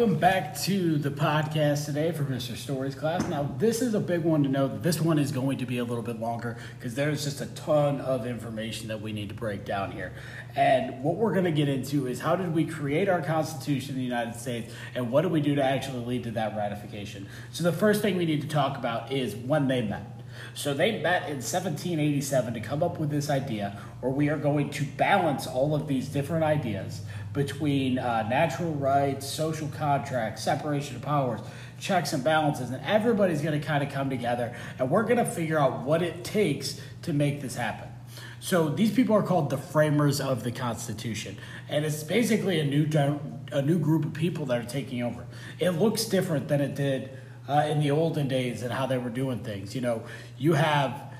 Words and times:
Welcome 0.00 0.18
back 0.18 0.58
to 0.60 0.96
the 0.96 1.10
podcast 1.10 1.84
today 1.84 2.10
for 2.10 2.24
Mr. 2.24 2.56
Stories 2.56 2.94
class. 2.94 3.28
Now, 3.28 3.54
this 3.58 3.82
is 3.82 3.92
a 3.92 4.00
big 4.00 4.22
one 4.22 4.42
to 4.44 4.48
note. 4.48 4.82
This 4.82 4.98
one 4.98 5.18
is 5.18 5.30
going 5.30 5.58
to 5.58 5.66
be 5.66 5.76
a 5.76 5.84
little 5.84 6.02
bit 6.02 6.18
longer 6.18 6.56
because 6.78 6.94
there's 6.94 7.22
just 7.22 7.42
a 7.42 7.46
ton 7.48 8.00
of 8.00 8.26
information 8.26 8.88
that 8.88 9.02
we 9.02 9.12
need 9.12 9.28
to 9.28 9.34
break 9.34 9.66
down 9.66 9.92
here. 9.92 10.14
And 10.56 11.04
what 11.04 11.16
we're 11.16 11.34
going 11.34 11.44
to 11.44 11.52
get 11.52 11.68
into 11.68 12.06
is 12.06 12.18
how 12.18 12.34
did 12.34 12.54
we 12.54 12.64
create 12.64 13.10
our 13.10 13.20
Constitution 13.20 13.90
in 13.90 13.98
the 13.98 14.04
United 14.04 14.36
States 14.36 14.72
and 14.94 15.12
what 15.12 15.20
did 15.20 15.32
we 15.32 15.42
do 15.42 15.54
to 15.56 15.62
actually 15.62 16.02
lead 16.06 16.24
to 16.24 16.30
that 16.30 16.56
ratification? 16.56 17.28
So, 17.52 17.62
the 17.62 17.70
first 17.70 18.00
thing 18.00 18.16
we 18.16 18.24
need 18.24 18.40
to 18.40 18.48
talk 18.48 18.78
about 18.78 19.12
is 19.12 19.36
when 19.36 19.68
they 19.68 19.82
met. 19.82 20.20
So 20.54 20.74
they 20.74 21.00
met 21.00 21.24
in 21.24 21.36
1787 21.36 22.54
to 22.54 22.60
come 22.60 22.82
up 22.82 22.98
with 22.98 23.10
this 23.10 23.30
idea 23.30 23.78
where 24.00 24.12
we 24.12 24.28
are 24.28 24.36
going 24.36 24.70
to 24.70 24.84
balance 24.96 25.46
all 25.46 25.74
of 25.74 25.86
these 25.86 26.08
different 26.08 26.44
ideas 26.44 27.02
between 27.32 27.98
uh, 27.98 28.28
natural 28.28 28.72
rights, 28.72 29.28
social 29.28 29.68
contracts, 29.68 30.42
separation 30.42 30.96
of 30.96 31.02
powers, 31.02 31.40
checks 31.78 32.12
and 32.12 32.24
balances, 32.24 32.70
and 32.70 32.84
everybody's 32.84 33.40
going 33.40 33.58
to 33.58 33.64
kind 33.64 33.82
of 33.82 33.90
come 33.90 34.10
together 34.10 34.54
and 34.78 34.90
we're 34.90 35.04
going 35.04 35.16
to 35.16 35.24
figure 35.24 35.58
out 35.58 35.82
what 35.82 36.02
it 36.02 36.24
takes 36.24 36.80
to 37.02 37.12
make 37.12 37.40
this 37.40 37.56
happen. 37.56 37.88
So 38.40 38.70
these 38.70 38.90
people 38.90 39.14
are 39.14 39.22
called 39.22 39.50
the 39.50 39.58
framers 39.58 40.20
of 40.20 40.44
the 40.44 40.50
Constitution, 40.50 41.36
and 41.68 41.84
it's 41.84 42.02
basically 42.02 42.58
a 42.58 42.64
new 42.64 42.86
a 43.52 43.60
new 43.60 43.78
group 43.78 44.04
of 44.06 44.14
people 44.14 44.46
that 44.46 44.58
are 44.58 44.68
taking 44.68 45.02
over. 45.02 45.26
It 45.58 45.70
looks 45.70 46.06
different 46.06 46.48
than 46.48 46.60
it 46.60 46.74
did 46.74 47.10
uh, 47.48 47.66
in 47.68 47.80
the 47.80 47.90
olden 47.90 48.28
days 48.28 48.62
and 48.62 48.72
how 48.72 48.86
they 48.86 48.96
were 48.96 49.10
doing 49.10 49.40
things. 49.40 49.74
You 49.74 49.82
know, 49.82 50.04
you 50.38 50.54
have 50.54 51.10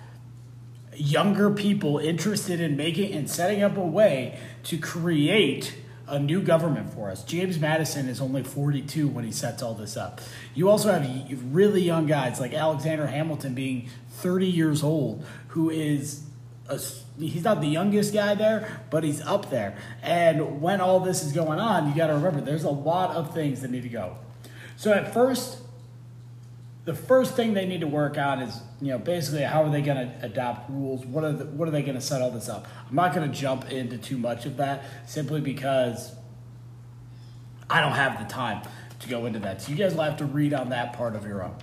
younger 0.94 1.50
people 1.50 1.98
interested 1.98 2.60
in 2.60 2.76
making 2.76 3.12
and 3.12 3.28
setting 3.28 3.62
up 3.62 3.76
a 3.76 3.86
way 3.86 4.38
to 4.64 4.78
create 4.78 5.74
a 6.10 6.18
new 6.18 6.42
government 6.42 6.92
for 6.92 7.10
us. 7.10 7.22
James 7.22 7.58
Madison 7.58 8.08
is 8.08 8.20
only 8.20 8.42
42 8.42 9.08
when 9.08 9.24
he 9.24 9.32
sets 9.32 9.62
all 9.62 9.74
this 9.74 9.96
up. 9.96 10.20
You 10.54 10.68
also 10.68 10.92
have 10.92 11.42
really 11.52 11.82
young 11.82 12.06
guys 12.06 12.40
like 12.40 12.52
Alexander 12.52 13.06
Hamilton 13.06 13.54
being 13.54 13.88
30 14.10 14.46
years 14.46 14.82
old, 14.82 15.24
who 15.48 15.70
is 15.70 16.24
a, 16.68 16.78
he's 17.18 17.44
not 17.44 17.60
the 17.60 17.68
youngest 17.68 18.12
guy 18.12 18.34
there, 18.34 18.82
but 18.90 19.04
he's 19.04 19.20
up 19.22 19.50
there. 19.50 19.76
And 20.02 20.60
when 20.60 20.80
all 20.80 21.00
this 21.00 21.24
is 21.24 21.32
going 21.32 21.58
on, 21.58 21.88
you 21.88 21.94
got 21.94 22.08
to 22.08 22.14
remember 22.14 22.40
there's 22.40 22.64
a 22.64 22.70
lot 22.70 23.14
of 23.14 23.32
things 23.32 23.62
that 23.62 23.70
need 23.70 23.82
to 23.82 23.88
go. 23.88 24.16
So 24.76 24.92
at 24.92 25.12
first, 25.14 25.58
the 26.90 26.96
first 26.96 27.36
thing 27.36 27.54
they 27.54 27.66
need 27.66 27.82
to 27.82 27.86
work 27.86 28.18
on 28.18 28.42
is 28.42 28.60
you 28.80 28.88
know 28.88 28.98
basically 28.98 29.42
how 29.42 29.62
are 29.62 29.70
they 29.70 29.80
going 29.80 29.96
to 29.96 30.26
adopt 30.26 30.68
rules? 30.68 31.06
What 31.06 31.22
are 31.22 31.30
the, 31.30 31.44
what 31.44 31.68
are 31.68 31.70
they 31.70 31.82
going 31.82 31.94
to 31.94 32.00
set 32.00 32.20
all 32.20 32.32
this 32.32 32.48
up? 32.48 32.66
I'm 32.88 32.96
not 32.96 33.14
going 33.14 33.30
to 33.30 33.36
jump 33.36 33.70
into 33.70 33.96
too 33.96 34.18
much 34.18 34.44
of 34.44 34.56
that 34.56 34.84
simply 35.06 35.40
because 35.40 36.12
i 37.68 37.80
don't 37.80 37.92
have 37.92 38.18
the 38.18 38.24
time 38.24 38.66
to 38.98 39.08
go 39.08 39.26
into 39.26 39.38
that. 39.38 39.62
So 39.62 39.70
you 39.70 39.78
guys 39.78 39.94
will 39.94 40.02
have 40.02 40.16
to 40.16 40.24
read 40.24 40.52
on 40.52 40.70
that 40.70 40.92
part 40.94 41.14
of 41.14 41.24
your 41.24 41.44
own. 41.44 41.54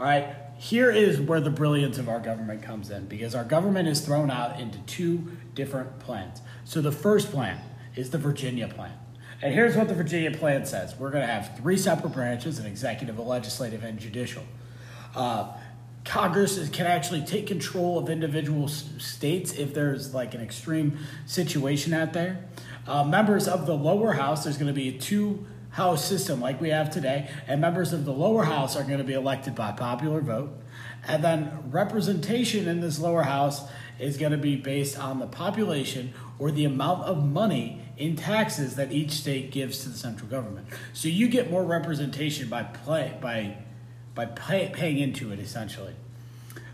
All 0.00 0.06
right? 0.06 0.34
Here 0.56 0.90
is 0.90 1.20
where 1.20 1.42
the 1.42 1.50
brilliance 1.50 1.98
of 1.98 2.08
our 2.08 2.20
government 2.20 2.62
comes 2.62 2.88
in 2.88 3.04
because 3.08 3.34
our 3.34 3.44
government 3.44 3.88
is 3.88 4.00
thrown 4.00 4.30
out 4.30 4.58
into 4.58 4.78
two 4.86 5.32
different 5.52 5.98
plans. 5.98 6.40
So 6.64 6.80
the 6.80 6.92
first 6.92 7.30
plan 7.30 7.60
is 7.94 8.08
the 8.08 8.16
virginia 8.16 8.68
plan. 8.68 8.92
And 9.42 9.52
here's 9.52 9.76
what 9.76 9.88
the 9.88 9.94
Virginia 9.94 10.30
plan 10.30 10.64
says. 10.64 10.94
We're 10.96 11.10
going 11.10 11.26
to 11.26 11.32
have 11.32 11.58
three 11.58 11.76
separate 11.76 12.10
branches 12.10 12.60
an 12.60 12.66
executive, 12.66 13.18
a 13.18 13.22
legislative, 13.22 13.82
and 13.82 13.98
judicial. 13.98 14.44
Uh, 15.14 15.52
Congress 16.04 16.56
is, 16.56 16.68
can 16.68 16.86
actually 16.86 17.22
take 17.22 17.46
control 17.46 17.98
of 17.98 18.10
individual 18.10 18.68
states 18.68 19.52
if 19.52 19.72
there's 19.72 20.12
like 20.12 20.34
an 20.34 20.40
extreme 20.40 20.98
situation 21.26 21.92
out 21.92 22.12
there. 22.12 22.44
Uh, 22.86 23.04
members 23.04 23.46
of 23.46 23.66
the 23.66 23.74
lower 23.74 24.12
house, 24.12 24.44
there's 24.44 24.56
going 24.56 24.72
to 24.72 24.72
be 24.72 24.88
a 24.88 24.98
two 24.98 25.46
house 25.70 26.04
system 26.04 26.40
like 26.40 26.60
we 26.60 26.70
have 26.70 26.90
today, 26.90 27.30
and 27.46 27.60
members 27.60 27.92
of 27.92 28.04
the 28.04 28.12
lower 28.12 28.44
house 28.44 28.76
are 28.76 28.82
going 28.82 28.98
to 28.98 29.04
be 29.04 29.14
elected 29.14 29.54
by 29.54 29.72
popular 29.72 30.20
vote. 30.20 30.50
And 31.06 31.22
then 31.22 31.70
representation 31.70 32.68
in 32.68 32.80
this 32.80 32.98
lower 32.98 33.22
house 33.22 33.62
is 33.98 34.16
going 34.16 34.32
to 34.32 34.38
be 34.38 34.56
based 34.56 34.98
on 34.98 35.18
the 35.18 35.26
population 35.26 36.12
or 36.38 36.50
the 36.50 36.64
amount 36.64 37.04
of 37.04 37.24
money 37.24 37.80
in 37.96 38.16
taxes 38.16 38.76
that 38.76 38.92
each 38.92 39.12
state 39.12 39.50
gives 39.50 39.82
to 39.84 39.88
the 39.88 39.96
central 39.96 40.28
government. 40.28 40.66
So 40.92 41.08
you 41.08 41.28
get 41.28 41.50
more 41.50 41.64
representation 41.64 42.48
by 42.48 42.64
play 42.64 43.16
by 43.20 43.56
by 44.14 44.26
pay, 44.26 44.70
paying 44.72 44.98
into 44.98 45.32
it 45.32 45.38
essentially. 45.38 45.94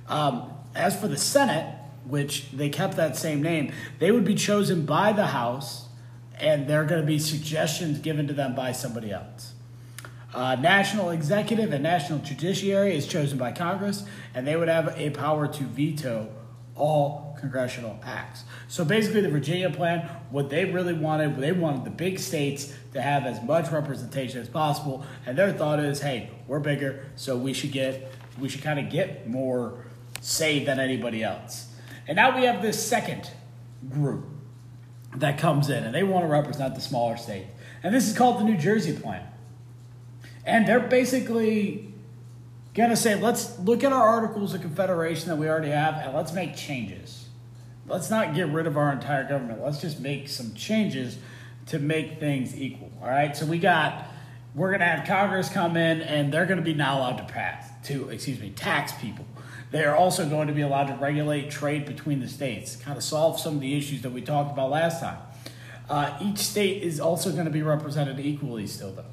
Um, 0.09 0.53
as 0.75 0.99
for 0.99 1.09
the 1.09 1.16
Senate, 1.16 1.75
which 2.04 2.50
they 2.53 2.69
kept 2.69 2.97
that 2.97 3.16
same 3.16 3.43
name, 3.43 3.72
they 3.99 4.10
would 4.10 4.25
be 4.25 4.34
chosen 4.34 4.87
by 4.87 5.12
the 5.12 5.26
House, 5.26 5.88
and 6.41 6.66
there 6.66 6.81
are 6.81 6.87
going 6.87 7.00
to 7.00 7.06
be 7.06 7.19
suggestions 7.19 7.99
given 7.99 8.26
to 8.28 8.32
them 8.32 8.54
by 8.54 8.72
somebody 8.72 9.12
else. 9.12 9.53
Uh, 10.32 10.54
national 10.56 11.10
executive 11.10 11.72
and 11.72 11.82
national 11.82 12.19
judiciary 12.21 12.94
is 12.94 13.06
chosen 13.06 13.38
by 13.38 13.50
Congress, 13.50 14.05
and 14.34 14.47
they 14.47 14.56
would 14.56 14.69
have 14.69 14.94
a 14.97 15.10
power 15.10 15.49
to 15.49 15.65
veto 15.65 16.28
all 16.78 17.37
congressional 17.41 17.99
acts. 18.05 18.44
So 18.69 18.84
basically, 18.84 19.21
the 19.21 19.28
Virginia 19.28 19.71
plan, 19.71 20.09
what 20.31 20.50
they 20.50 20.65
really 20.65 20.93
wanted, 20.93 21.37
they 21.37 21.53
wanted 21.53 21.84
the 21.84 21.91
big 21.91 22.19
states 22.19 22.72
to 22.93 23.00
have 23.00 23.25
as 23.25 23.43
much 23.43 23.71
representation 23.71 24.41
as 24.41 24.49
possible, 24.49 25.05
and 25.27 25.37
their 25.37 25.53
thought 25.53 25.81
is, 25.81 26.00
hey, 26.00 26.31
we're 26.47 26.61
bigger, 26.61 27.06
so 27.17 27.37
we 27.37 27.53
should 27.53 27.72
get, 27.72 28.12
we 28.38 28.49
should 28.49 28.62
kind 28.62 28.78
of 28.78 28.91
get 28.91 29.28
more 29.28 29.84
say 30.21 30.65
than 30.65 30.81
anybody 30.81 31.22
else. 31.22 31.72
And 32.06 32.17
now 32.17 32.37
we 32.37 32.44
have 32.44 32.62
this 32.62 32.84
second 32.84 33.31
group 33.88 34.25
that 35.17 35.38
comes 35.38 35.71
in, 35.71 35.84
and 35.84 35.94
they 35.94 36.03
want 36.03 36.25
to 36.25 36.28
represent 36.28 36.75
the 36.75 36.81
smaller 36.81 37.17
states, 37.17 37.49
and 37.83 37.94
this 37.94 38.09
is 38.09 38.17
called 38.17 38.41
the 38.41 38.44
New 38.44 38.56
Jersey 38.56 38.97
plan, 38.97 39.27
and 40.44 40.67
they're 40.67 40.81
basically 40.81 41.94
going 42.78 42.91
to 42.91 42.97
say, 42.97 43.21
let's 43.21 43.59
look 43.59 43.84
at 43.84 43.93
our 43.93 44.09
Articles 44.09 44.55
of 44.55 44.62
Confederation 44.62 45.28
that 45.28 45.37
we 45.37 45.49
already 45.49 45.71
have 45.71 45.94
and 45.97 46.15
let's 46.15 46.33
make 46.33 46.56
changes. 46.56 47.28
Let's 47.87 48.11
not 48.11 48.34
get 48.34 48.49
rid 48.49 48.66
of 48.66 48.77
our 48.77 48.93
entire 48.93 49.28
government. 49.28 49.62
Let's 49.62 49.81
just 49.81 50.00
make 50.00 50.28
some 50.28 50.55
changes 50.55 51.19
to 51.67 51.78
make 51.78 52.21
things 52.21 52.59
equal. 52.59 52.91
All 53.03 53.09
right. 53.09 53.37
So 53.37 53.47
we 53.47 53.59
got, 53.59 54.06
we're 54.55 54.69
going 54.69 54.81
to 54.81 54.87
have 54.87 55.06
Congress 55.06 55.49
come 55.49 55.77
in 55.77 56.03
and 56.03 56.33
they're 56.33 56.47
going 56.47 56.59
to 56.59 56.65
be 56.65 56.75
not 56.75 56.97
allowed 56.97 57.19
to 57.19 57.25
pass, 57.25 57.69
to, 57.88 58.09
excuse 58.11 58.41
me, 58.41 58.50
tax 58.50 58.93
people. 58.93 59.27
They 59.71 59.84
are 59.84 59.97
also 59.97 60.28
going 60.28 60.49
to 60.49 60.55
be 60.55 60.62
allowed 60.62 60.87
to 60.87 60.94
regulate 60.94 61.50
trade 61.50 61.84
between 61.84 62.21
the 62.21 62.28
states, 62.28 62.77
kind 62.77 62.97
of 62.97 63.03
solve 63.05 63.38
some 63.38 63.56
of 63.56 63.61
the 63.61 63.77
issues 63.77 64.03
that 64.03 64.11
we 64.11 64.22
talked 64.22 64.53
about 64.53 64.71
last 64.71 65.00
time. 65.00 65.19
Uh, 65.91 66.19
each 66.22 66.38
state 66.38 66.83
is 66.83 67.00
also 67.00 67.33
going 67.33 67.44
to 67.44 67.50
be 67.50 67.62
represented 67.62 68.19
equally 68.21 68.67
still, 68.67 68.93
though. 68.93 69.05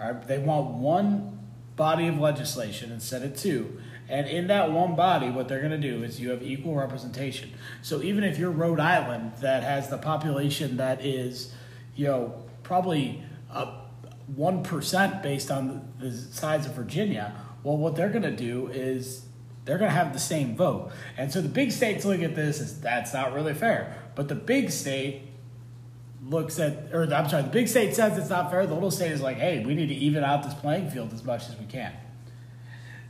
All 0.00 0.12
right, 0.12 0.26
they 0.26 0.38
want 0.38 0.74
one 0.74 1.33
body 1.76 2.06
of 2.06 2.18
legislation 2.18 2.92
instead 2.92 3.22
of 3.22 3.36
two. 3.36 3.80
And 4.08 4.28
in 4.28 4.48
that 4.48 4.70
one 4.70 4.94
body, 4.94 5.30
what 5.30 5.48
they're 5.48 5.60
going 5.60 5.70
to 5.70 5.78
do 5.78 6.02
is 6.02 6.20
you 6.20 6.30
have 6.30 6.42
equal 6.42 6.74
representation. 6.74 7.52
So 7.82 8.02
even 8.02 8.22
if 8.22 8.38
you're 8.38 8.50
Rhode 8.50 8.80
Island 8.80 9.32
that 9.40 9.62
has 9.62 9.88
the 9.88 9.98
population 9.98 10.76
that 10.76 11.04
is, 11.04 11.54
you 11.96 12.06
know, 12.06 12.42
probably 12.62 13.22
one 14.26 14.62
percent 14.62 15.22
based 15.22 15.50
on 15.50 15.92
the 15.98 16.12
size 16.12 16.66
of 16.66 16.74
Virginia, 16.74 17.34
well, 17.62 17.78
what 17.78 17.96
they're 17.96 18.10
going 18.10 18.22
to 18.22 18.36
do 18.36 18.68
is 18.68 19.24
they're 19.64 19.78
going 19.78 19.90
to 19.90 19.96
have 19.96 20.12
the 20.12 20.18
same 20.18 20.54
vote. 20.54 20.92
And 21.16 21.32
so 21.32 21.40
the 21.40 21.48
big 21.48 21.72
states 21.72 22.04
look 22.04 22.20
at 22.20 22.34
this 22.34 22.60
as 22.60 22.80
that's 22.80 23.14
not 23.14 23.32
really 23.32 23.54
fair. 23.54 23.96
But 24.14 24.28
the 24.28 24.34
big 24.34 24.70
state 24.70 25.22
looks 26.28 26.58
at, 26.58 26.92
or 26.92 27.02
I'm 27.02 27.28
sorry, 27.28 27.42
the 27.42 27.50
big 27.50 27.68
state 27.68 27.94
says 27.94 28.16
it's 28.18 28.30
not 28.30 28.50
fair. 28.50 28.66
The 28.66 28.74
little 28.74 28.90
state 28.90 29.12
is 29.12 29.20
like, 29.20 29.36
hey, 29.36 29.64
we 29.64 29.74
need 29.74 29.88
to 29.88 29.94
even 29.94 30.24
out 30.24 30.42
this 30.42 30.54
playing 30.54 30.90
field 30.90 31.12
as 31.12 31.24
much 31.24 31.48
as 31.48 31.56
we 31.58 31.66
can. 31.66 31.92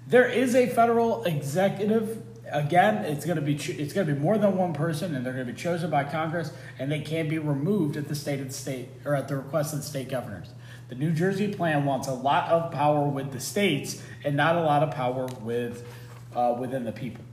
There 0.06 0.26
is 0.26 0.54
a 0.54 0.66
federal 0.66 1.24
executive. 1.24 2.22
Again, 2.50 3.04
it's 3.06 3.24
going 3.24 3.36
to 3.36 3.42
be 3.42 3.54
it's 3.54 3.92
going 3.92 4.06
to 4.06 4.12
be 4.12 4.18
more 4.18 4.36
than 4.36 4.56
one 4.56 4.74
person, 4.74 5.14
and 5.14 5.24
they're 5.24 5.32
going 5.32 5.46
to 5.46 5.52
be 5.52 5.58
chosen 5.58 5.90
by 5.90 6.04
Congress, 6.04 6.52
and 6.78 6.92
they 6.92 7.00
can 7.00 7.28
be 7.28 7.38
removed 7.38 7.96
at 7.96 8.08
the 8.08 8.14
state 8.14 8.40
of 8.40 8.48
the 8.48 8.54
state 8.54 8.88
or 9.04 9.14
at 9.14 9.28
the 9.28 9.36
request 9.36 9.72
of 9.72 9.80
the 9.80 9.86
state 9.86 10.10
governors. 10.10 10.50
The 10.88 10.94
New 10.94 11.12
Jersey 11.12 11.52
plan 11.52 11.86
wants 11.86 12.06
a 12.06 12.12
lot 12.12 12.50
of 12.50 12.70
power 12.70 13.08
with 13.08 13.32
the 13.32 13.40
states 13.40 14.02
and 14.24 14.36
not 14.36 14.56
a 14.56 14.60
lot 14.60 14.82
of 14.82 14.90
power 14.90 15.26
with 15.40 15.86
uh, 16.34 16.54
within 16.58 16.84
the 16.84 16.92
people 16.92 17.24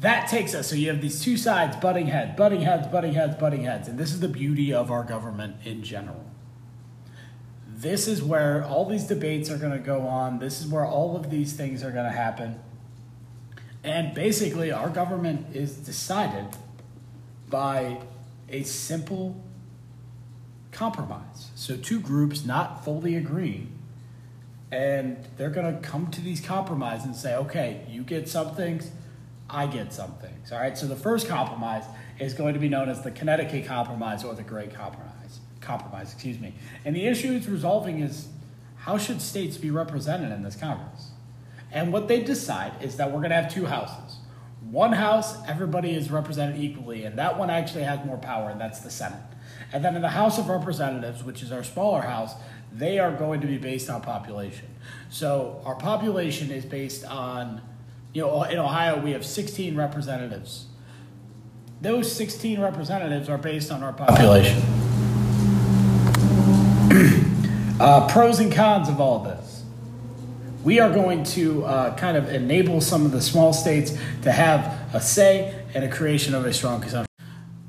that 0.00 0.28
takes 0.28 0.54
us. 0.54 0.68
So 0.68 0.76
you 0.76 0.88
have 0.88 1.00
these 1.00 1.22
two 1.22 1.36
sides 1.36 1.76
butting 1.76 2.06
heads, 2.06 2.36
butting 2.36 2.60
heads, 2.60 2.86
butting 2.86 3.14
heads, 3.14 3.36
butting 3.36 3.64
heads. 3.64 3.88
And 3.88 3.98
this 3.98 4.12
is 4.12 4.20
the 4.20 4.28
beauty 4.28 4.72
of 4.72 4.90
our 4.90 5.02
government 5.02 5.56
in 5.64 5.82
general. 5.82 6.24
This 7.66 8.08
is 8.08 8.22
where 8.22 8.64
all 8.64 8.86
these 8.86 9.04
debates 9.04 9.50
are 9.50 9.56
going 9.56 9.72
to 9.72 9.78
go 9.78 10.06
on. 10.06 10.38
This 10.38 10.60
is 10.60 10.66
where 10.66 10.84
all 10.84 11.16
of 11.16 11.30
these 11.30 11.52
things 11.52 11.82
are 11.82 11.90
going 11.90 12.04
to 12.04 12.16
happen. 12.16 12.58
And 13.84 14.14
basically, 14.14 14.72
our 14.72 14.88
government 14.88 15.54
is 15.54 15.76
decided 15.76 16.48
by 17.48 17.98
a 18.48 18.64
simple 18.64 19.40
compromise. 20.72 21.50
So, 21.54 21.76
two 21.76 22.00
groups 22.00 22.44
not 22.44 22.84
fully 22.84 23.14
agreeing, 23.14 23.72
and 24.72 25.24
they're 25.36 25.50
going 25.50 25.72
to 25.72 25.80
come 25.80 26.10
to 26.10 26.20
these 26.20 26.40
compromises 26.40 27.06
and 27.06 27.16
say, 27.16 27.36
okay, 27.36 27.86
you 27.88 28.02
get 28.02 28.28
some 28.28 28.54
things, 28.56 28.90
I 29.50 29.66
get 29.66 29.92
some 29.92 30.12
things. 30.14 30.52
All 30.52 30.58
right. 30.58 30.76
So 30.76 30.86
the 30.86 30.96
first 30.96 31.28
compromise 31.28 31.84
is 32.18 32.34
going 32.34 32.54
to 32.54 32.60
be 32.60 32.68
known 32.68 32.88
as 32.88 33.02
the 33.02 33.10
Connecticut 33.10 33.66
Compromise 33.66 34.24
or 34.24 34.34
the 34.34 34.42
Great 34.42 34.74
Compromise. 34.74 35.40
Compromise, 35.60 36.12
excuse 36.12 36.38
me. 36.38 36.54
And 36.84 36.94
the 36.94 37.06
issue 37.06 37.32
it's 37.32 37.46
resolving 37.46 38.00
is 38.00 38.28
how 38.76 38.98
should 38.98 39.20
states 39.20 39.56
be 39.56 39.70
represented 39.70 40.32
in 40.32 40.42
this 40.42 40.56
Congress? 40.56 41.10
And 41.70 41.92
what 41.92 42.08
they 42.08 42.22
decide 42.22 42.82
is 42.82 42.96
that 42.96 43.08
we're 43.10 43.18
going 43.18 43.30
to 43.30 43.36
have 43.36 43.52
two 43.52 43.66
houses. 43.66 44.16
One 44.70 44.92
house, 44.92 45.36
everybody 45.46 45.94
is 45.94 46.10
represented 46.10 46.58
equally, 46.60 47.04
and 47.04 47.18
that 47.18 47.38
one 47.38 47.50
actually 47.50 47.84
has 47.84 48.04
more 48.04 48.16
power, 48.16 48.50
and 48.50 48.60
that's 48.60 48.80
the 48.80 48.90
Senate. 48.90 49.20
And 49.72 49.84
then 49.84 49.94
in 49.94 50.02
the 50.02 50.08
House 50.08 50.38
of 50.38 50.48
Representatives, 50.48 51.22
which 51.22 51.42
is 51.42 51.52
our 51.52 51.62
smaller 51.62 52.02
house, 52.02 52.34
they 52.72 52.98
are 52.98 53.12
going 53.12 53.40
to 53.40 53.46
be 53.46 53.58
based 53.58 53.90
on 53.90 54.00
population. 54.00 54.66
So 55.10 55.62
our 55.64 55.76
population 55.76 56.50
is 56.50 56.64
based 56.64 57.04
on, 57.04 57.60
you 58.12 58.22
know, 58.22 58.42
in 58.44 58.58
Ohio, 58.58 59.00
we 59.00 59.12
have 59.12 59.24
16 59.24 59.76
representatives. 59.76 60.66
Those 61.80 62.10
16 62.10 62.60
representatives 62.60 63.28
are 63.28 63.38
based 63.38 63.70
on 63.70 63.82
our 63.82 63.92
population. 63.92 64.60
uh, 67.80 68.08
pros 68.08 68.40
and 68.40 68.52
cons 68.52 68.88
of 68.88 69.00
all 69.00 69.20
this. 69.20 69.62
We 70.64 70.80
are 70.80 70.92
going 70.92 71.22
to 71.24 71.64
uh, 71.64 71.96
kind 71.96 72.16
of 72.16 72.28
enable 72.28 72.80
some 72.80 73.06
of 73.06 73.12
the 73.12 73.20
small 73.20 73.52
states 73.52 73.96
to 74.22 74.32
have 74.32 74.94
a 74.94 75.00
say 75.00 75.64
and 75.74 75.84
a 75.84 75.88
creation 75.88 76.34
of 76.34 76.44
a 76.44 76.52
strong 76.52 76.80
consumption. 76.80 77.06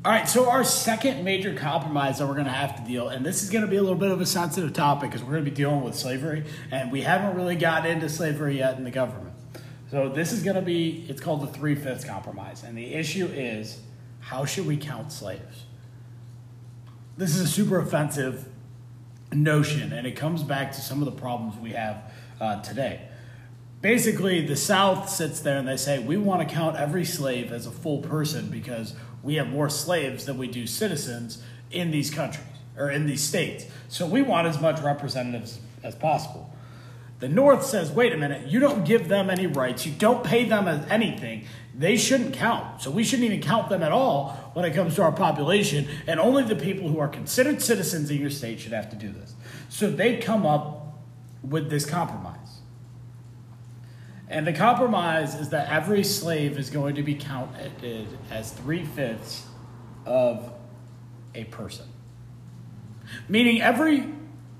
All 0.04 0.14
right, 0.14 0.28
so 0.28 0.50
our 0.50 0.64
second 0.64 1.24
major 1.24 1.54
compromise 1.54 2.18
that 2.18 2.28
we're 2.28 2.34
going 2.34 2.46
to 2.46 2.52
have 2.52 2.76
to 2.78 2.90
deal, 2.90 3.10
and 3.10 3.26
this 3.26 3.44
is 3.44 3.50
going 3.50 3.66
to 3.66 3.70
be 3.70 3.76
a 3.76 3.82
little 3.82 3.98
bit 3.98 4.10
of 4.10 4.22
a 4.22 4.26
sensitive 4.26 4.74
topic 4.74 5.12
because 5.12 5.24
we're 5.24 5.34
going 5.34 5.46
to 5.46 5.52
be 5.52 5.56
dealing 5.56 5.82
with 5.82 5.94
slavery, 5.94 6.46
and 6.72 6.92
we 6.92 7.02
haven't 7.02 7.36
really 7.36 7.58
gotten 7.58 7.92
into 7.92 8.10
slavery 8.10 8.58
yet 8.58 8.78
in 8.78 8.86
the 8.86 8.92
government. 8.92 9.29
So 9.92 10.08
this 10.08 10.32
is 10.32 10.44
going 10.44 10.56
to 10.56 10.62
be, 10.62 11.06
it's 11.10 11.20
called 11.20 11.42
the 11.42 11.48
three 11.48 11.74
fifths 11.74 12.06
compromise, 12.06 12.64
and 12.64 12.78
the 12.78 12.94
issue 12.94 13.26
is 13.26 13.80
how 14.20 14.46
should 14.46 14.68
we 14.68 14.78
count 14.78 15.12
slaves? 15.12 15.66
This 17.18 17.36
is 17.36 17.42
a 17.42 17.48
super 17.48 17.80
offensive 17.80 18.46
notion, 19.34 19.92
and 19.92 20.06
it 20.06 20.16
comes 20.16 20.44
back 20.44 20.72
to 20.74 20.82
some 20.82 21.02
of 21.02 21.06
the 21.06 21.20
problems 21.20 21.58
we 21.58 21.72
have 21.72 22.12
uh, 22.40 22.62
today. 22.62 23.02
Basically, 23.82 24.46
the 24.46 24.56
South 24.56 25.10
sits 25.10 25.40
there 25.40 25.58
and 25.58 25.68
they 25.68 25.78
say, 25.78 26.00
we 26.00 26.18
want 26.18 26.48
to 26.48 26.54
count 26.54 26.76
every 26.76 27.06
slave 27.06 27.52
as 27.52 27.66
a 27.66 27.72
full 27.72 28.00
person 28.00 28.50
because 28.50 28.94
we 29.24 29.36
have 29.36 29.48
more 29.48 29.70
slaves 29.70 30.26
than 30.26 30.38
we 30.38 30.48
do 30.48 30.68
citizens 30.68 31.42
in 31.72 31.90
these 31.90 32.12
countries 32.12 32.46
or 32.78 32.92
in 32.92 33.08
these 33.08 33.24
states. 33.24 33.66
So 33.88 34.06
we 34.06 34.22
want 34.22 34.48
as 34.48 34.60
much 34.60 34.82
representatives 34.82 35.60
as 35.82 35.96
possible. 35.96 36.54
The 37.20 37.28
North 37.28 37.66
says, 37.66 37.92
wait 37.92 38.14
a 38.14 38.18
minute, 38.18 38.48
you 38.48 38.60
don't 38.60 38.86
give 38.86 39.10
them 39.10 39.30
any 39.30 39.46
rights, 39.46 39.86
you 39.86 39.92
don't 39.92 40.24
pay 40.24 40.46
them 40.46 40.68
anything. 40.90 41.46
They 41.76 41.98
shouldn't 41.98 42.34
count. 42.34 42.82
So 42.82 42.92
we 42.92 43.04
shouldn't 43.04 43.26
even 43.26 43.42
count 43.42 43.70
them 43.70 43.84
at 43.84 43.92
all 43.92 44.52
when 44.54 44.66
it 44.66 44.74
comes 44.74 44.96
to 44.96 45.04
our 45.04 45.12
population. 45.12 45.88
And 46.08 46.20
only 46.20 46.44
the 46.44 46.56
people 46.56 46.90
who 46.90 47.00
are 47.00 47.08
considered 47.08 47.62
citizens 47.62 48.10
in 48.10 48.20
your 48.20 48.30
state 48.30 48.60
should 48.60 48.72
have 48.72 48.90
to 48.90 48.96
do 48.96 49.12
this. 49.12 49.34
So 49.70 49.90
they 49.90 50.18
come 50.18 50.46
up 50.46 50.98
with 51.44 51.70
this 51.70 51.86
compromise. 51.86 52.36
And 54.30 54.46
the 54.46 54.54
compromise 54.54 55.36
is 55.36 55.50
that 55.50 55.70
every 55.70 56.04
slave 56.04 56.58
is 56.58 56.70
going 56.70 56.96
to 56.96 57.04
be 57.04 57.16
counted 57.16 58.08
as 58.30 58.52
three 58.52 58.86
fifths 58.86 59.48
of 60.06 60.52
a 61.34 61.46
person. 61.46 61.88
Meaning 63.28 63.62
every 63.62 64.08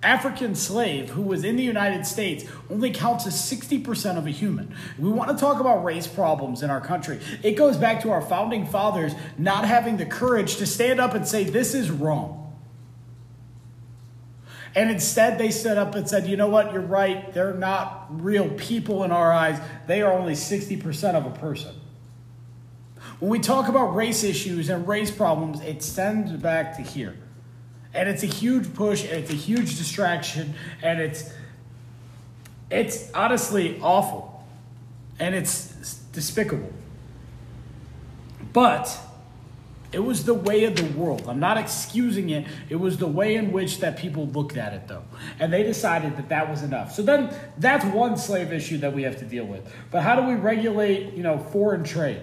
African 0.02 0.56
slave 0.56 1.10
who 1.10 1.22
was 1.22 1.44
in 1.44 1.58
the 1.58 1.64
United 1.64 2.06
States 2.06 2.46
only 2.70 2.92
counts 2.92 3.28
as 3.28 3.36
60% 3.36 4.18
of 4.18 4.26
a 4.26 4.30
human. 4.30 4.74
We 4.98 5.10
want 5.10 5.30
to 5.30 5.38
talk 5.38 5.60
about 5.60 5.84
race 5.84 6.08
problems 6.08 6.64
in 6.64 6.70
our 6.70 6.80
country. 6.80 7.20
It 7.44 7.54
goes 7.54 7.76
back 7.76 8.02
to 8.04 8.12
our 8.12 8.22
founding 8.22 8.66
fathers 8.66 9.14
not 9.38 9.66
having 9.66 9.98
the 9.98 10.06
courage 10.06 10.56
to 10.58 10.66
stand 10.66 11.02
up 11.02 11.16
and 11.16 11.28
say, 11.28 11.44
This 11.44 11.74
is 11.74 11.92
wrong. 11.92 12.40
And 14.76 14.92
instead, 14.92 15.38
they 15.38 15.52
stood 15.52 15.78
up 15.78 15.96
and 15.96 16.08
said, 16.08 16.28
you 16.28 16.38
know 16.38 16.48
what, 16.48 16.72
you're 16.72 16.82
right. 16.82 17.34
They're 17.34 17.56
not 17.56 18.06
real 18.10 18.50
people 18.52 19.04
in 19.04 19.12
our 19.12 19.32
eyes. 19.32 19.60
They 19.88 20.02
are 20.02 20.14
only 20.14 20.34
60% 20.34 21.16
of 21.16 21.26
a 21.26 21.32
person. 21.32 21.74
When 23.20 23.32
we 23.32 23.40
talk 23.40 23.68
about 23.68 23.96
race 23.96 24.24
issues 24.24 24.70
and 24.70 24.88
race 24.88 25.12
problems, 25.12 25.60
it 25.62 25.82
sends 25.82 26.32
back 26.34 26.78
to 26.78 26.84
here. 26.84 27.16
And 27.94 28.08
it's 28.08 28.24
a 28.24 28.28
huge 28.28 28.74
push, 28.74 29.04
and 29.04 29.14
it's 29.14 29.32
a 29.32 29.36
huge 29.36 29.78
distraction, 29.78 30.54
and 30.82 31.00
it's 31.00 31.34
it's 32.70 33.12
honestly 33.14 33.80
awful. 33.82 34.46
And 35.20 35.36
it's 35.36 36.00
despicable. 36.14 36.72
But 38.54 38.98
it 39.92 40.00
was 40.00 40.24
the 40.24 40.34
way 40.34 40.66
of 40.66 40.76
the 40.76 40.86
world. 40.98 41.26
I'm 41.28 41.40
not 41.40 41.58
excusing 41.58 42.30
it. 42.30 42.46
It 42.70 42.76
was 42.76 42.98
the 42.98 43.08
way 43.08 43.36
in 43.36 43.52
which 43.52 43.80
that 43.80 43.98
people 43.98 44.28
looked 44.28 44.56
at 44.56 44.74
it, 44.74 44.88
though. 44.88 45.04
And 45.40 45.52
they 45.52 45.64
decided 45.64 46.16
that 46.18 46.30
that 46.30 46.50
was 46.50 46.62
enough. 46.62 46.94
So 46.94 47.02
then 47.02 47.34
that's 47.58 47.84
one 47.86 48.16
slave 48.18 48.54
issue 48.54 48.78
that 48.80 48.94
we 48.94 49.04
have 49.04 49.18
to 49.20 49.26
deal 49.26 49.46
with. 49.46 49.72
But 49.90 50.04
how 50.04 50.16
do 50.16 50.28
we 50.28 50.36
regulate, 50.36 51.14
you 51.14 51.24
know, 51.24 51.40
foreign 51.40 51.84
trade? 51.84 52.22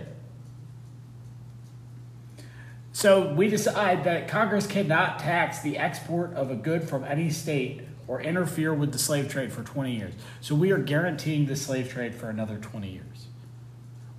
So 2.96 3.31
we 3.31 3.48
decide 3.48 4.04
that 4.04 4.26
Congress 4.26 4.66
cannot 4.66 5.19
tax 5.19 5.60
the 5.60 5.76
export 5.76 6.32
of 6.32 6.50
a 6.50 6.54
good 6.54 6.88
from 6.88 7.04
any 7.04 7.28
state 7.28 7.82
or 8.08 8.22
interfere 8.22 8.72
with 8.72 8.93
the 8.93 8.98
slave 8.98 9.28
trade 9.28 9.52
for 9.52 9.62
20 9.62 9.94
years. 9.94 10.14
So 10.40 10.54
we 10.54 10.70
are 10.70 10.78
guaranteeing 10.78 11.44
the 11.44 11.56
slave 11.56 11.90
trade 11.90 12.14
for 12.14 12.31
another 12.31 12.56
20 12.56 12.90
years. 12.90 13.26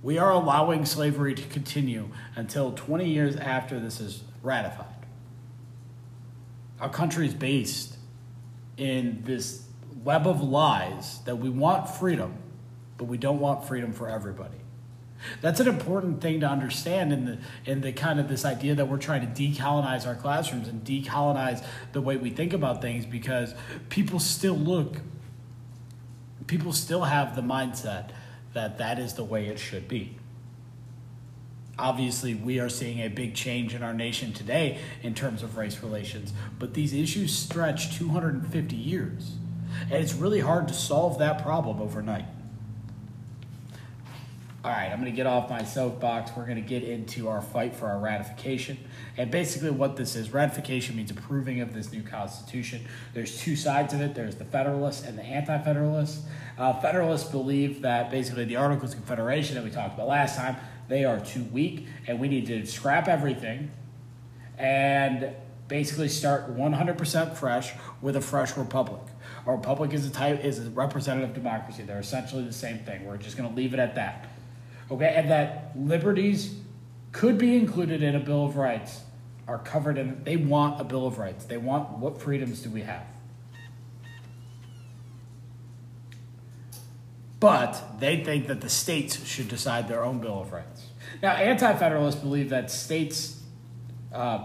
We 0.00 0.16
are 0.16 0.30
allowing 0.30 0.84
slavery 0.84 1.34
to 1.34 1.42
continue 1.48 2.10
until 2.36 2.70
20 2.70 3.04
years 3.08 3.34
after 3.34 3.80
this 3.80 3.98
is 3.98 4.22
ratified. 4.44 5.06
Our 6.78 6.88
country 6.88 7.26
is 7.26 7.34
based 7.34 7.96
in 8.76 9.24
this 9.24 9.64
web 10.04 10.24
of 10.24 10.40
lies 10.40 11.18
that 11.24 11.34
we 11.34 11.50
want 11.50 11.90
freedom, 11.90 12.34
but 12.96 13.06
we 13.06 13.18
don't 13.18 13.40
want 13.40 13.66
freedom 13.66 13.92
for 13.92 14.08
everybody. 14.08 14.60
That's 15.40 15.60
an 15.60 15.68
important 15.68 16.20
thing 16.20 16.40
to 16.40 16.46
understand 16.46 17.12
in 17.12 17.24
the 17.24 17.38
in 17.64 17.80
the 17.80 17.92
kind 17.92 18.20
of 18.20 18.28
this 18.28 18.44
idea 18.44 18.74
that 18.76 18.86
we're 18.86 18.98
trying 18.98 19.20
to 19.22 19.42
decolonize 19.42 20.06
our 20.06 20.14
classrooms 20.14 20.68
and 20.68 20.84
decolonize 20.84 21.64
the 21.92 22.00
way 22.00 22.16
we 22.16 22.30
think 22.30 22.52
about 22.52 22.80
things 22.80 23.04
because 23.04 23.54
people 23.88 24.20
still 24.20 24.56
look 24.56 24.98
people 26.46 26.72
still 26.72 27.04
have 27.04 27.36
the 27.36 27.42
mindset 27.42 28.10
that 28.54 28.78
that 28.78 28.98
is 28.98 29.14
the 29.14 29.24
way 29.24 29.46
it 29.46 29.58
should 29.58 29.86
be. 29.86 30.16
Obviously, 31.78 32.34
we 32.34 32.58
are 32.58 32.68
seeing 32.68 32.98
a 32.98 33.08
big 33.08 33.34
change 33.34 33.72
in 33.72 33.84
our 33.84 33.94
nation 33.94 34.32
today 34.32 34.78
in 35.02 35.14
terms 35.14 35.44
of 35.44 35.56
race 35.56 35.80
relations, 35.80 36.32
but 36.58 36.74
these 36.74 36.92
issues 36.92 37.32
stretch 37.32 37.96
250 37.96 38.74
years. 38.74 39.36
And 39.82 40.02
it's 40.02 40.14
really 40.14 40.40
hard 40.40 40.66
to 40.68 40.74
solve 40.74 41.18
that 41.20 41.40
problem 41.42 41.80
overnight. 41.80 42.24
All 44.64 44.72
right, 44.72 44.90
I'm 44.90 44.98
going 44.98 45.12
to 45.12 45.16
get 45.16 45.28
off 45.28 45.48
my 45.48 45.62
soapbox. 45.62 46.32
We're 46.36 46.44
going 46.44 46.56
to 46.56 46.68
get 46.68 46.82
into 46.82 47.28
our 47.28 47.40
fight 47.40 47.76
for 47.76 47.86
our 47.86 47.98
ratification. 48.00 48.76
And 49.16 49.30
basically, 49.30 49.70
what 49.70 49.94
this 49.94 50.16
is 50.16 50.32
ratification 50.32 50.96
means 50.96 51.12
approving 51.12 51.60
of 51.60 51.72
this 51.72 51.92
new 51.92 52.02
Constitution. 52.02 52.84
There's 53.14 53.40
two 53.40 53.54
sides 53.54 53.94
of 53.94 54.00
it 54.00 54.16
there's 54.16 54.34
the 54.34 54.44
Federalists 54.44 55.06
and 55.06 55.16
the 55.16 55.22
Anti 55.22 55.62
Federalists. 55.62 56.26
Uh, 56.58 56.72
Federalists 56.80 57.30
believe 57.30 57.82
that 57.82 58.10
basically 58.10 58.46
the 58.46 58.56
Articles 58.56 58.94
of 58.94 58.98
Confederation 58.98 59.54
that 59.54 59.62
we 59.62 59.70
talked 59.70 59.94
about 59.94 60.08
last 60.08 60.36
time, 60.36 60.56
they 60.88 61.04
are 61.04 61.20
too 61.20 61.44
weak, 61.44 61.86
and 62.08 62.18
we 62.18 62.26
need 62.26 62.46
to 62.46 62.66
scrap 62.66 63.06
everything 63.06 63.70
and 64.58 65.36
basically 65.68 66.08
start 66.08 66.56
100% 66.56 67.36
fresh 67.36 67.74
with 68.02 68.16
a 68.16 68.20
fresh 68.20 68.56
republic. 68.56 69.02
A 69.46 69.52
republic 69.52 69.92
is 69.92 70.04
a 70.04 70.10
type 70.10 70.44
is 70.44 70.58
a 70.58 70.68
representative 70.70 71.32
democracy. 71.32 71.84
They're 71.84 72.00
essentially 72.00 72.42
the 72.42 72.52
same 72.52 72.80
thing. 72.80 73.06
We're 73.06 73.18
just 73.18 73.36
going 73.36 73.48
to 73.48 73.54
leave 73.54 73.72
it 73.72 73.78
at 73.78 73.94
that. 73.94 74.26
Okay, 74.90 75.12
and 75.14 75.30
that 75.30 75.72
liberties 75.76 76.54
could 77.12 77.38
be 77.38 77.56
included 77.56 78.02
in 78.02 78.14
a 78.14 78.20
Bill 78.20 78.46
of 78.46 78.56
Rights 78.56 79.02
are 79.46 79.58
covered 79.58 79.98
in. 79.98 80.22
They 80.24 80.36
want 80.36 80.80
a 80.80 80.84
Bill 80.84 81.06
of 81.06 81.18
Rights. 81.18 81.44
They 81.46 81.56
want 81.56 81.98
what 81.98 82.20
freedoms 82.20 82.60
do 82.60 82.70
we 82.70 82.82
have? 82.82 83.04
But 87.40 88.00
they 88.00 88.24
think 88.24 88.48
that 88.48 88.60
the 88.60 88.68
states 88.68 89.24
should 89.24 89.48
decide 89.48 89.88
their 89.88 90.04
own 90.04 90.18
Bill 90.18 90.40
of 90.40 90.52
Rights. 90.52 90.86
Now, 91.22 91.32
anti 91.32 91.72
federalists 91.76 92.20
believe 92.20 92.50
that 92.50 92.70
states, 92.70 93.40
uh, 94.12 94.44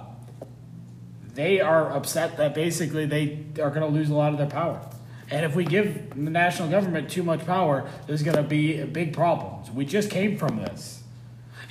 they 1.34 1.60
are 1.60 1.92
upset 1.92 2.38
that 2.38 2.54
basically 2.54 3.06
they 3.06 3.46
are 3.62 3.70
going 3.70 3.82
to 3.82 3.88
lose 3.88 4.10
a 4.10 4.14
lot 4.14 4.32
of 4.32 4.38
their 4.38 4.48
power. 4.48 4.82
And 5.30 5.46
if 5.46 5.56
we 5.56 5.66
give 5.66 6.10
the 6.10 6.30
national 6.30 6.70
government 6.70 7.10
too 7.10 7.24
much 7.24 7.46
power, 7.46 7.90
there's 8.08 8.24
going 8.24 8.38
to 8.38 8.44
be 8.44 8.84
big 8.84 9.14
problems. 9.14 9.72
We 9.72 9.86
just 9.86 10.10
came 10.10 10.38
from 10.38 10.58
this. 10.58 11.04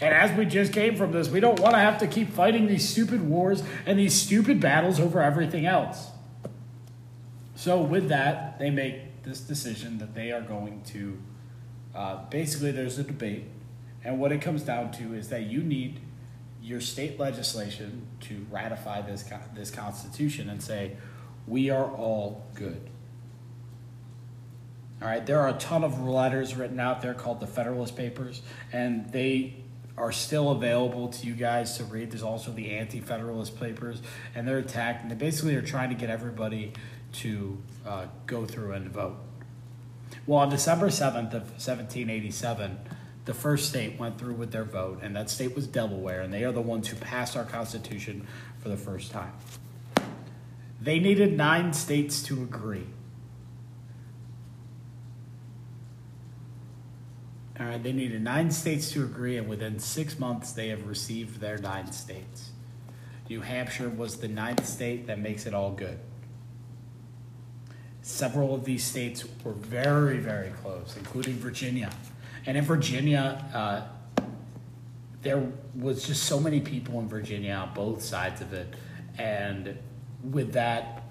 And 0.01 0.15
as 0.15 0.37
we 0.37 0.47
just 0.47 0.73
came 0.73 0.97
from 0.97 1.13
this, 1.13 1.29
we 1.29 1.39
don't 1.39 1.61
want 1.61 1.75
to 1.75 1.79
have 1.79 1.99
to 1.99 2.07
keep 2.07 2.31
fighting 2.31 2.67
these 2.67 2.89
stupid 2.89 3.23
wars 3.23 3.63
and 3.87 3.99
these 3.99 4.15
stupid 4.15 4.61
battles 4.61 4.99
over 4.99 5.23
everything 5.23 5.67
else. 5.67 6.09
So, 7.55 7.81
with 7.81 8.09
that, 8.09 8.59
they 8.59 8.71
make 8.71 9.23
this 9.23 9.41
decision 9.41 9.99
that 9.99 10.15
they 10.15 10.33
are 10.33 10.41
going 10.41 10.83
to 10.87 11.19
uh, 11.95 12.25
basically, 12.31 12.71
there's 12.71 12.99
a 12.99 13.03
debate, 13.03 13.45
and 14.05 14.19
what 14.19 14.33
it 14.33 14.41
comes 14.41 14.63
down 14.63 14.91
to 14.93 15.15
is 15.15 15.29
that 15.29 15.43
you 15.43 15.63
need 15.63 16.01
your 16.63 16.81
state 16.81 17.19
legislation 17.19 18.07
to 18.21 18.47
ratify 18.51 19.03
this 19.03 19.25
this 19.55 19.71
constitution 19.71 20.49
and 20.49 20.63
say 20.63 20.97
we 21.47 21.71
are 21.71 21.91
all 21.91 22.47
good. 22.55 22.89
All 25.03 25.09
right, 25.09 25.27
there 25.27 25.41
are 25.41 25.49
a 25.49 25.55
ton 25.55 25.83
of 25.83 26.01
letters 26.01 26.55
written 26.55 26.79
out 26.79 27.03
there 27.03 27.13
called 27.13 27.41
the 27.41 27.47
Federalist 27.49 27.97
Papers, 27.97 28.41
and 28.73 29.11
they 29.11 29.57
are 29.99 30.13
still 30.13 30.53
available 30.53 31.09
to 31.09 31.27
you 31.27 31.35
guys 31.35 31.77
to 31.79 31.85
read. 31.85 32.13
There's 32.13 32.23
also 32.23 32.53
the 32.53 32.71
Anti-Federalist 32.71 33.59
Papers, 33.59 34.01
and 34.37 34.47
they're 34.47 34.59
attacked, 34.59 35.03
and 35.03 35.11
they 35.11 35.17
basically 35.17 35.57
are 35.57 35.63
trying 35.63 35.89
to 35.89 35.97
get 35.97 36.09
everybody 36.09 36.73
to 37.15 37.59
uh, 37.85 38.07
go 38.27 38.47
through 38.47 38.75
and 38.75 38.93
vote. 38.93 39.17
Well, 40.25 40.39
on 40.39 40.51
December 40.51 40.87
7th 40.87 41.35
of 41.35 41.51
1787, 41.51 42.79
the 43.25 43.35
first 43.35 43.71
state 43.71 43.99
went 43.99 44.21
through 44.21 44.35
with 44.35 44.53
their 44.53 44.65
vote, 44.65 45.01
and 45.03 45.17
that 45.17 45.29
state 45.31 45.57
was 45.57 45.67
Delaware, 45.67 46.21
and 46.21 46.33
they 46.33 46.45
are 46.45 46.53
the 46.53 46.61
ones 46.61 46.87
who 46.87 46.97
passed 46.97 47.37
our 47.37 47.45
Constitution 47.45 48.25
for 48.61 48.69
the 48.69 48.77
first 48.77 49.11
time. 49.11 49.33
They 50.81 51.01
needed 51.01 51.37
nine 51.37 51.73
states 51.73 52.23
to 52.25 52.41
agree. 52.41 52.87
All 57.61 57.67
right, 57.67 57.83
they 57.83 57.93
needed 57.93 58.23
nine 58.23 58.51
states 58.51 58.91
to 58.93 59.05
agree, 59.05 59.37
and 59.37 59.49
within 59.49 59.79
six 59.79 60.19
months, 60.19 60.53
they 60.53 60.69
have 60.69 60.87
received 60.87 61.41
their 61.41 61.59
nine 61.59 61.93
states. 61.93 62.51
New 63.29 63.41
Hampshire 63.41 63.91
was 63.91 64.17
the 64.17 64.29
ninth 64.29 64.67
state 64.67 65.07
that 65.07 65.19
makes 65.19 65.47
it 65.47 65.55
all 65.55 65.73
good. 65.73 65.99
Several 68.01 68.55
of 68.55 68.65
these 68.65 68.85
states 68.85 69.25
were 69.45 69.53
very, 69.53 70.19
very 70.19 70.51
close, 70.63 70.97
including 70.97 71.35
Virginia. 71.35 71.91
And 72.47 72.57
in 72.57 72.65
Virginia, 72.65 73.45
uh, 73.55 74.25
there 75.23 75.53
was 75.75 76.05
just 76.05 76.25
so 76.25 76.41
many 76.41 76.61
people 76.61 76.99
in 77.01 77.09
Virginia 77.09 77.53
on 77.53 77.75
both 77.75 78.03
sides 78.03 78.41
of 78.41 78.53
it. 78.53 78.75
And 79.19 79.79
with 80.23 80.55
that, 80.55 81.05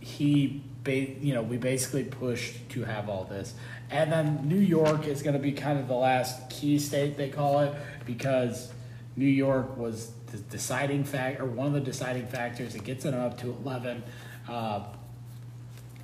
he, 0.00 0.62
ba- 0.84 1.20
you 1.20 1.34
know, 1.34 1.42
we 1.42 1.58
basically 1.58 2.04
pushed 2.04 2.70
to 2.70 2.84
have 2.84 3.10
all 3.10 3.24
this. 3.24 3.54
And 3.90 4.12
then 4.12 4.46
New 4.46 4.58
York 4.58 5.06
is 5.06 5.22
going 5.22 5.34
to 5.34 5.42
be 5.42 5.52
kind 5.52 5.78
of 5.78 5.88
the 5.88 5.94
last 5.94 6.50
key 6.50 6.78
state, 6.78 7.16
they 7.16 7.30
call 7.30 7.60
it, 7.60 7.74
because 8.04 8.72
New 9.16 9.26
York 9.26 9.76
was 9.76 10.12
the 10.30 10.38
deciding 10.38 11.04
factor, 11.04 11.44
or 11.44 11.46
one 11.46 11.68
of 11.68 11.72
the 11.72 11.80
deciding 11.80 12.26
factors. 12.26 12.74
It 12.74 12.84
gets 12.84 13.04
it 13.04 13.14
up 13.14 13.38
to 13.38 13.46
11. 13.46 14.02
Uh, 14.48 14.84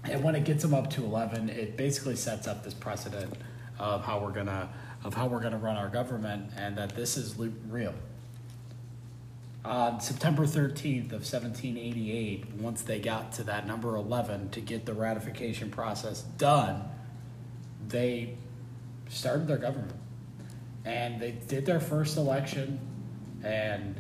and 0.05 0.23
when 0.23 0.35
it 0.35 0.45
gets 0.45 0.63
them 0.63 0.75
up 0.75 0.91
to 0.91 1.05
11, 1.05 1.51
it 1.51 1.77
basically 1.77 2.17
sets 2.17 2.47
up 2.47 2.65
this 2.65 2.75
precedent 2.75 3.35
of 3.79 4.05
how 4.05 4.21
we're 4.21 4.33
gonna 4.33 4.69
of 5.03 5.13
how 5.15 5.27
we're 5.27 5.41
gonna 5.41 5.59
run 5.59 5.77
our 5.77 5.89
government, 5.89 6.51
and 6.57 6.79
that 6.79 6.97
this 6.97 7.17
is 7.19 7.37
real. 7.69 7.95
On 9.65 10.01
September 10.01 10.45
13th 10.47 11.07
of 11.07 11.25
1788, 11.25 12.55
once 12.55 12.83
they 12.83 13.01
got 13.01 13.33
to 13.33 13.45
that 13.45 13.67
number 13.67 13.97
11 13.97 14.51
to 14.51 14.61
get 14.61 14.85
the 14.85 14.93
ratification 14.93 15.71
process 15.71 16.23
done, 16.23 16.85
they 17.89 18.37
started 19.09 19.47
their 19.47 19.59
government. 19.59 19.93
And 20.85 21.21
they 21.21 21.33
did 21.33 21.65
their 21.65 21.81
first 21.81 22.17
election, 22.17 22.79
and 23.43 23.97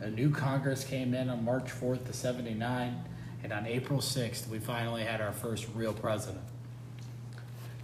a 0.00 0.10
new 0.10 0.30
Congress 0.30 0.84
came 0.84 1.14
in 1.14 1.28
on 1.28 1.44
March 1.44 1.66
4th 1.66 2.08
of 2.08 2.14
79, 2.14 3.04
and 3.42 3.52
on 3.52 3.66
April 3.66 4.00
6th, 4.00 4.48
we 4.48 4.58
finally 4.58 5.04
had 5.04 5.20
our 5.20 5.32
first 5.32 5.68
real 5.74 5.92
president. 5.92 6.42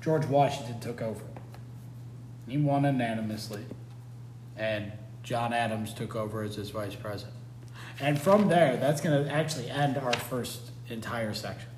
George 0.01 0.27
Washington 0.27 0.81
took 0.81 1.01
over. 1.01 1.23
He 2.49 2.57
won 2.57 2.85
unanimously, 2.85 3.65
and 4.57 4.91
John 5.23 5.53
Adams 5.53 5.95
took 5.95 6.17
over 6.17 6.43
as 6.43 6.57
his 6.57 6.71
vice 6.71 6.95
president. 6.95 7.37
And 8.01 8.21
from 8.21 8.49
there, 8.49 8.77
that's 8.79 9.01
going 9.01 9.25
to 9.25 9.33
actually 9.33 9.71
end 9.71 9.99
our 9.99 10.13
first 10.13 10.71
entire 10.89 11.35
section. 11.35 11.69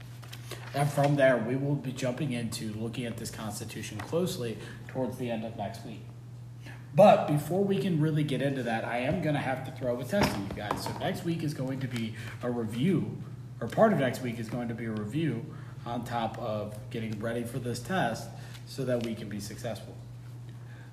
And 0.74 0.90
from 0.90 1.16
there, 1.16 1.36
we 1.36 1.56
will 1.56 1.74
be 1.74 1.92
jumping 1.92 2.32
into 2.32 2.72
looking 2.72 3.04
at 3.04 3.18
this 3.18 3.30
Constitution 3.30 3.98
closely 3.98 4.56
towards 4.88 5.18
the 5.18 5.30
end 5.30 5.44
of 5.44 5.56
next 5.56 5.84
week. 5.84 6.00
But 6.94 7.26
before 7.26 7.64
we 7.64 7.78
can 7.78 8.00
really 8.00 8.24
get 8.24 8.42
into 8.42 8.62
that, 8.64 8.84
I 8.84 8.98
am 8.98 9.22
going 9.22 9.34
to 9.34 9.40
have 9.40 9.64
to 9.66 9.72
throw 9.72 9.98
a 10.00 10.04
test 10.04 10.30
at 10.30 10.38
you 10.38 10.54
guys. 10.54 10.84
So 10.84 10.92
next 10.98 11.24
week 11.24 11.42
is 11.42 11.54
going 11.54 11.80
to 11.80 11.88
be 11.88 12.14
a 12.42 12.50
review, 12.50 13.18
or 13.60 13.68
part 13.68 13.92
of 13.92 13.98
next 13.98 14.22
week 14.22 14.38
is 14.38 14.48
going 14.48 14.68
to 14.68 14.74
be 14.74 14.86
a 14.86 14.90
review 14.90 15.44
on 15.84 16.04
top 16.04 16.38
of 16.38 16.78
getting 16.90 17.18
ready 17.18 17.44
for 17.44 17.58
this 17.58 17.80
test 17.80 18.28
so 18.66 18.84
that 18.84 19.04
we 19.04 19.14
can 19.14 19.28
be 19.28 19.40
successful. 19.40 19.96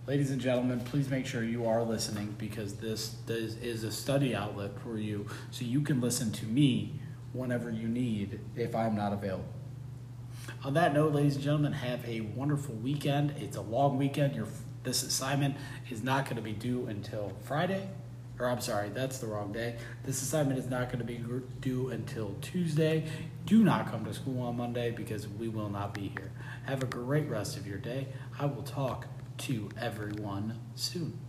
Ladies 0.07 0.31
and 0.31 0.41
gentlemen, 0.41 0.79
please 0.79 1.09
make 1.09 1.25
sure 1.25 1.43
you 1.43 1.67
are 1.67 1.83
listening 1.83 2.33
because 2.38 2.75
this, 2.77 3.15
this 3.27 3.55
is 3.57 3.83
a 3.83 3.91
study 3.91 4.36
outlet 4.36 4.71
for 4.81 4.98
you 4.98 5.27
so 5.51 5.65
you 5.65 5.81
can 5.81 6.01
listen 6.01 6.31
to 6.31 6.45
me 6.45 7.00
whenever 7.33 7.69
you 7.69 7.88
need 7.88 8.39
if 8.55 8.74
I'm 8.74 8.95
not 8.95 9.13
available. 9.13 9.58
On 10.63 10.74
that 10.74 10.93
note, 10.93 11.13
ladies 11.13 11.36
and 11.36 11.43
gentlemen, 11.43 11.74
have 11.74 12.08
a 12.08 12.22
wonderful 12.22 12.75
weekend. 12.75 13.34
It's 13.39 13.58
a 13.58 13.62
long 13.62 13.98
weekend. 13.98 14.36
Your 14.36 14.48
this 14.84 15.03
assignment 15.03 15.55
is 15.89 16.03
not 16.03 16.25
going 16.25 16.38
to 16.38 16.41
be 16.41 16.53
due 16.53 16.88
until 16.88 17.34
Friday, 17.43 17.89
or 18.39 18.50
I'm 18.50 18.62
sorry, 18.62 18.89
that's 18.89 19.19
the 19.19 19.27
wrong 19.27 19.51
day. 19.51 19.75
This 20.03 20.22
assignment 20.22 20.58
is 20.58 20.69
not 20.69 20.88
going 20.88 21.00
to 21.00 21.05
be 21.05 21.22
due 21.60 21.89
until 21.89 22.36
Tuesday. 22.41 23.05
Do 23.46 23.63
not 23.63 23.91
come 23.91 24.05
to 24.05 24.13
school 24.13 24.41
on 24.41 24.58
Monday 24.58 24.91
because 24.91 25.27
we 25.27 25.50
will 25.50 25.69
not 25.69 25.93
be 25.93 26.10
here. 26.10 26.31
Have 26.65 26.81
a 26.81 26.88
great 26.88 27.27
rest 27.29 27.58
of 27.58 27.67
your 27.67 27.77
day. 27.77 28.08
I 28.39 28.46
will 28.46 28.63
talk 28.63 29.08
to 29.39 29.69
everyone 29.79 30.60
soon. 30.75 31.19